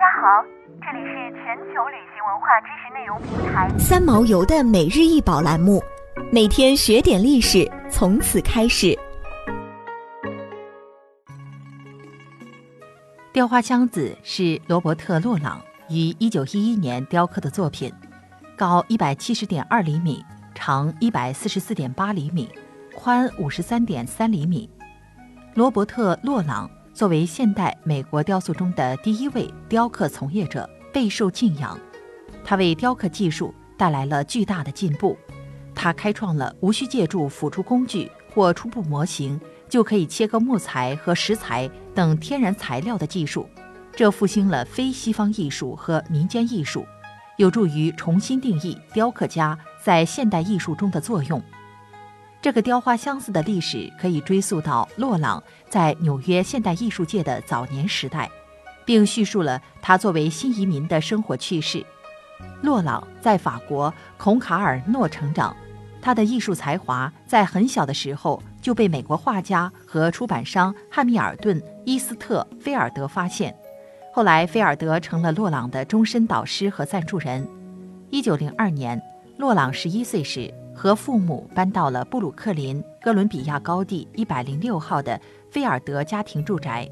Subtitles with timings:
[0.00, 0.42] 家好，
[0.80, 5.78] 这里是全球旅行文化知识内容平台三毛游的每日一宝栏目，
[6.32, 8.98] 每天学点历史，从此开始。
[13.30, 15.60] 雕花箱子是罗伯特·洛朗
[15.90, 17.92] 于一九一一年雕刻的作品，
[18.56, 22.48] 高一百七十点二厘米，长一百四十四点八厘米，
[22.94, 24.70] 宽五十三点三厘米。
[25.52, 31.80] 罗伯特·洛朗作为现代美国雕塑中的第一位雕刻从业者，备受敬仰。
[32.44, 35.16] 他为雕刻技术带来了巨大的进步，
[35.74, 39.40] 他开创了无需借助辅助工具或初步模型。
[39.66, 43.48] 就可以切割木材和石材等天然材料的技术，
[43.96, 46.84] 这复兴了非西方艺术和民间艺术，
[47.38, 51.42] 有助于重新定义雕刻家在现代艺术中的作用。
[52.42, 58.30] 这个雕花箱子的历史可以追溯到洛朗在纽约现代艺术界的早年时代，
[58.86, 61.84] 并叙述了他作为新移民的生活趣事。
[62.62, 65.54] 洛朗在法国孔卡尔诺成长。
[66.02, 73.54] 他的艺术才华在很小的时候就被美国画家和出版商汉密尔顿·伊斯特菲尔德发现，
[74.14, 77.46] 后来菲尔德成了洛朗的终身导师和赞助人。
[78.08, 78.98] 一九零二年，
[79.36, 80.50] 洛朗十一岁时，
[80.80, 86.88] 和父母搬到了布鲁克林哥伦比亚高地一百零六号的菲尔德家庭住宅。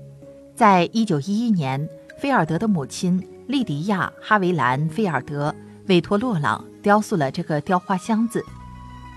[0.55, 5.55] 在一九一一年，菲尔德的母亲莉迪亚·哈维兰·菲尔德
[5.87, 8.45] 委托洛朗雕塑了这个雕花箱子。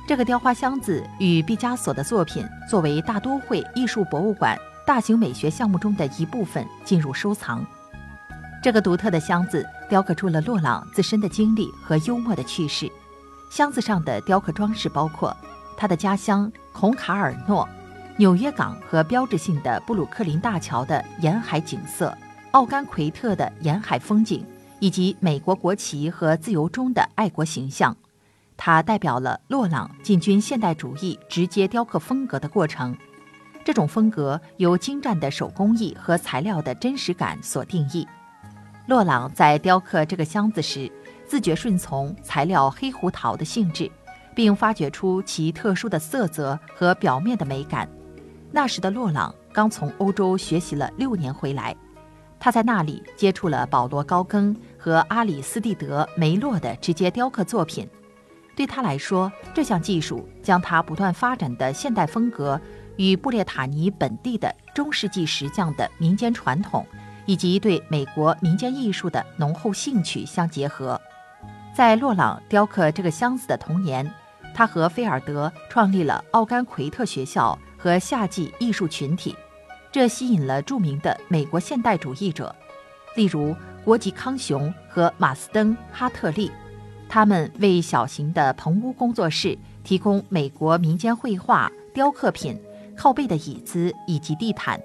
[0.07, 7.61] 这个雕花箱子与毕加索的作品作为大都会艺术博物馆大型美学项目中的一部分进入收藏。
[8.63, 12.89] 这个独特的箱子雕刻出了洛朗自身的经历和幽默的趣事。
[13.51, 15.35] 箱子上的雕刻装饰包括
[15.75, 17.67] 他的家乡孔卡尔诺、
[18.15, 22.17] 纽约港和标志性的布鲁克林大桥的沿海景色、
[22.51, 24.45] 奥甘奎特的沿海风景，
[24.79, 27.93] 以及美国国旗和自由钟的爱国形象。
[28.55, 32.95] 它代表了洛朗进军现代主义直接雕刻风格的过程。
[33.65, 38.07] 这种风格由精湛的手工艺和材料的真实感所定义。
[38.87, 40.91] 洛朗在雕刻这个箱子时，
[41.31, 43.89] 自觉顺从材料黑胡桃的性质，
[44.35, 47.87] 并发掘出其特殊的色泽和表面的美感。
[48.51, 51.73] 那时的洛朗刚从欧洲学习了六年回来，
[52.37, 57.87] 他在那里接触了保罗·高更和阿里斯蒂德·梅洛的直接雕刻作品。
[58.53, 62.59] 对他来说，这项技术将他不断发展的现代风格
[62.97, 66.85] 与布列塔尼本地的中世纪石匠的民间传统，
[67.25, 70.99] 以及对美国民间艺术的浓厚兴趣相结合。
[71.73, 74.09] 在洛朗雕刻这个箱子的同年，
[74.53, 79.33] 他和菲尔德创立了奥甘奎特学校和夏季艺术群体，
[79.91, 82.53] 这吸引了著名的美国现代主义者，
[83.15, 83.55] 例如
[83.85, 86.51] 国吉康雄和马斯登哈特利。
[87.07, 92.57] 他们为小型的棚屋工作室提供美国民间绘画、雕刻品、
[92.95, 94.79] 靠背的椅子以及地毯。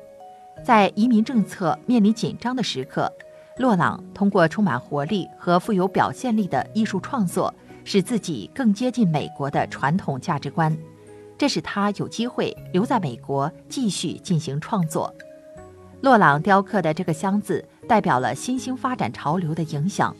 [0.64, 3.12] 在移民政策面临紧张的时刻，
[3.58, 7.52] 洛朗通过充满活力和富有表现力的艺术创作，
[7.84, 10.76] 使自己更接近美国的传统价值观。
[11.38, 15.12] 这使他有机会留在美国继续进行创作。
[16.02, 20.14] 洛朗雕刻的这个箱子代表了新兴发展潮流的影响。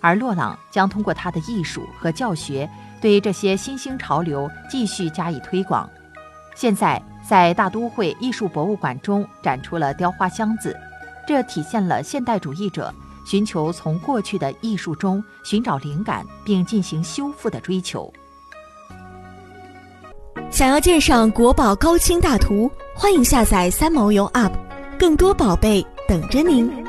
[0.00, 2.70] 而洛朗将通过他的艺术和教学，
[3.00, 5.88] 对这些新兴潮流继续加以推广。
[6.54, 10.76] 现在，在大都会艺术博物馆中展出了雕花箱子，
[11.28, 12.90] 这体现了现代主义者
[13.26, 18.10] 寻求从过去的艺术中寻找灵感并进行修复的追求。
[20.50, 24.52] 想要鉴赏国宝高清大图，欢迎下载三毛游 App，
[24.98, 26.87] 更多宝贝等着您。